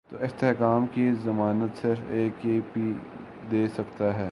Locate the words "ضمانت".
1.23-1.81